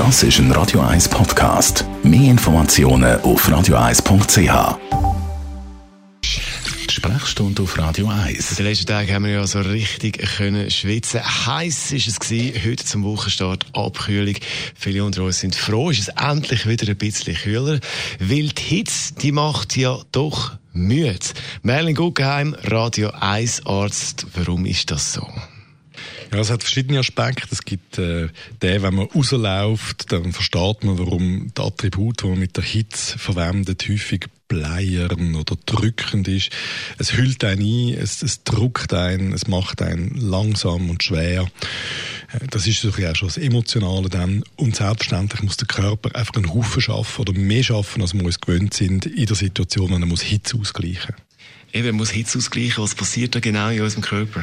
[0.00, 1.84] Das ist ein Radio 1 Podcast.
[2.02, 4.78] Mehr Informationen auf radio1.ch.
[6.90, 8.52] Sprechstunde auf Radio 1.
[8.52, 11.20] In den letzten Tagen haben wir ja so richtig können schwitzen.
[11.22, 14.36] Heiß ist es gewesen, heute zum Wochenstart Abkühlung.
[14.74, 17.78] Viele unter uns sind froh, ist es endlich wieder ein bisschen kühler,
[18.20, 21.18] weil die Hitze, die macht ja doch müde.
[21.60, 25.28] Merlin Guggenheim, Radio 1 Arzt, warum ist das so?
[26.32, 27.48] Ja, es hat verschiedene Aspekte.
[27.50, 28.28] Es gibt äh,
[28.62, 33.18] den, wenn man rausläuft, dann versteht man, warum die Attribute, die man mit der Hitze
[33.18, 36.50] verwendet, häufig bleiern oder drückend ist.
[36.98, 41.46] Es hüllt einen ein, es, es druckt einen, es macht einen langsam und schwer.
[42.32, 44.44] Äh, das ist auch schon das Emotionale dann.
[44.54, 48.40] Und selbstverständlich muss der Körper einfach einen Haufen schaffen oder mehr schaffen, als wir uns
[48.40, 51.24] gewöhnt sind in der Situation, wenn er muss Hitze ausgleichen muss.
[51.72, 52.84] Eben, muss Hitze ausgleichen.
[52.84, 54.42] Was passiert da genau in unserem Körper?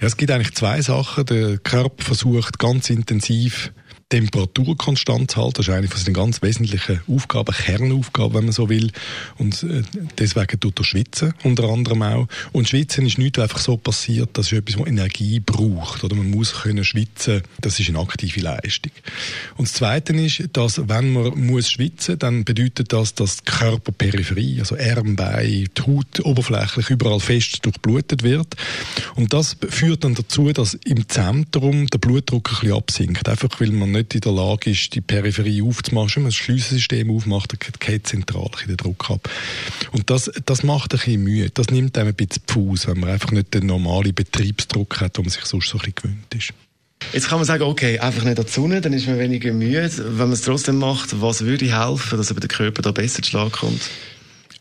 [0.00, 1.24] Ja, es gibt eigentlich zwei Sachen.
[1.26, 3.72] Der Körper versucht ganz intensiv
[4.08, 5.54] Temperatur konstant halten.
[5.56, 8.92] Das ist eine von seinen ganz wesentlichen Aufgaben, Kernaufgaben, wenn man so will.
[9.36, 9.82] Und äh,
[10.16, 12.28] deswegen tut er schwitzen, unter anderem auch.
[12.52, 16.04] Und Schwitzen ist nicht einfach so passiert, das ist etwas, was Energie braucht.
[16.04, 18.92] Oder man muss können schwitzen, das ist eine aktive Leistung.
[19.56, 24.60] Und das Zweite ist, dass wenn man muss schwitzen, dann bedeutet das, dass die Körperperipherie,
[24.60, 28.54] also Arm, Bein, Haut oberflächlich überall fest durchblutet wird.
[29.16, 33.28] Und das führt dann dazu, dass im Zentrum der Blutdruck ein bisschen absinkt.
[33.28, 36.16] Einfach weil man nicht in der Lage ist, die Peripherie aufzumachen.
[36.16, 39.28] Wenn man das Schliessensystem aufmacht, dann geht zentral der Druck ab.
[39.92, 41.50] Und das, das macht ein bisschen Mühe.
[41.50, 45.24] Das nimmt einem ein bisschen Fuß, wenn man einfach nicht den normalen Betriebsdruck hat, den
[45.24, 46.52] man sich sonst so ein bisschen gewöhnt ist.
[47.12, 49.90] Jetzt kann man sagen, okay, einfach nicht an die Sonne, dann ist man weniger müde.
[49.96, 53.52] Wenn man es trotzdem macht, was würde helfen, dass der Körper da besser zu Schlag
[53.52, 53.82] kommt?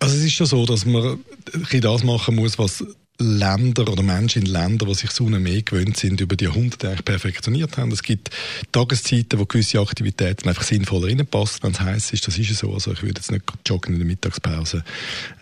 [0.00, 1.20] Also es ist schon so, dass man
[1.52, 2.84] ein das machen muss, was
[3.18, 7.78] Länder oder Menschen in Ländern, die sich Sonne mehr gewöhnt sind, über die Jahrhunderte perfektioniert
[7.78, 7.92] haben.
[7.92, 8.30] Es gibt
[8.72, 12.26] Tageszeiten, wo gewisse Aktivitäten einfach sinnvoller reinpassen, wenn es heiß ist.
[12.26, 12.74] Das ist ja so.
[12.74, 14.82] Also ich würde jetzt nicht joggen in der Mittagspause.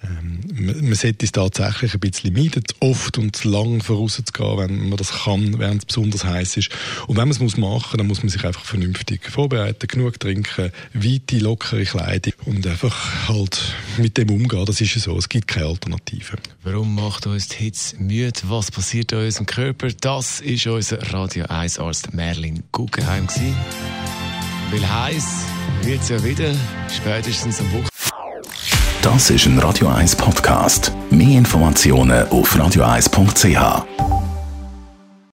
[0.04, 4.88] Ähm, man, man sollte es tatsächlich ein bisschen meiden, oft und zu lang vorauszugehen, wenn
[4.90, 6.68] man das kann, während es besonders heiß ist.
[7.06, 10.72] Und wenn man es muss machen, dann muss man sich einfach vernünftig vorbereiten, genug trinken,
[10.92, 14.66] weite, lockere Kleidung und einfach halt mit dem umgehen.
[14.66, 15.16] Das ist so.
[15.16, 15.62] Es gibt keine.
[16.62, 18.40] Warum macht uns die Hitze müde?
[18.44, 19.88] Was passiert in unserem Körper?
[20.00, 23.56] Das ist unser Radio 1 Arzt Merlin Guggenheim gewesen.
[24.70, 25.26] Weil heiß
[25.82, 26.54] wird es ja wieder,
[26.88, 27.88] spätestens am Wochenende.
[29.02, 30.92] Das ist ein Radio 1 Podcast.
[31.10, 34.21] Mehr Informationen auf radio1.ch.